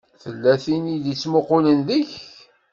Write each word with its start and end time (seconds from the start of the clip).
Tella 0.21 0.53
tin 0.63 0.83
i 0.95 0.97
d-ittmuqqulen 1.03 1.79
deg-k. 1.87 2.11